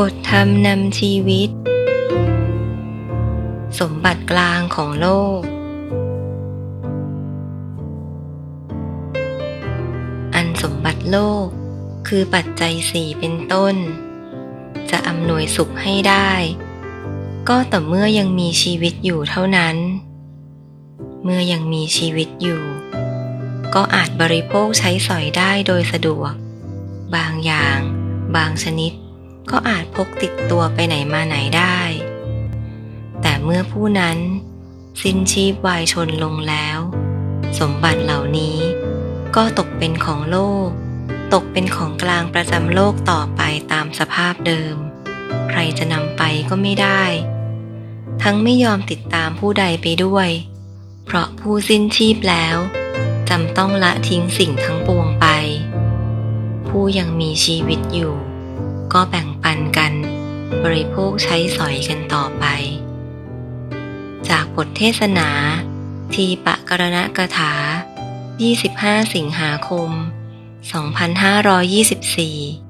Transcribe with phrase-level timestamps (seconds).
[0.12, 1.50] ทธรรมนำชีวิต
[3.80, 5.08] สมบัติกลางของโล
[5.38, 5.40] ก
[10.34, 11.46] อันสมบัติโลก
[12.08, 13.74] คือปัจจัยสี่เป็นต้น
[14.90, 16.30] จะอำนวยสุขให้ได้
[17.48, 19.76] ก็ต่อเมื่อยังมีชีวิตอยู่เท่านั้น
[21.24, 22.62] เมื่อยังมีชีวิตอยู่
[23.74, 26.32] ก็อาจบริโภคใช้สอยได้โดยสะดวก
[27.14, 27.78] บางอย่าง
[28.36, 28.92] บางชนิด
[29.50, 31.78] ก็อาจพกติดตัวไปไหนมาไหนได้
[33.22, 34.18] แต่เมื่อผู้นั้น
[35.02, 36.78] สิ้นชีพวายชนลงแล้ว
[37.58, 38.58] สมบัติเหล่านี้
[39.36, 40.68] ก็ตกเป็นของโลก
[41.34, 43.40] ตกเป็นของกลางประจำโลกต่อไป
[43.72, 44.74] ตามสภาพเดิม
[45.50, 47.04] ใครจะนำไปก็ไม่ได้
[48.22, 50.28] ทั้งไม่ยอมติดตามผู้ใดไปด้วย
[51.04, 52.56] เพราะผู้สิ้นชีพแล้ว
[53.28, 55.26] จำต้องละทิ้งสิ่งทั้งปวงไป
[56.68, 58.27] ผู้ยังมีชีวิตอยู่
[58.92, 59.92] ก็แบ่งปันกัน
[60.64, 62.44] บริโภคใช้สอยกันต่อไป
[64.28, 65.30] จากบทเทศนา
[66.14, 67.52] ทีปะกรณะกถา
[68.32, 69.90] 25 สิงหาคม
[70.72, 72.67] 2524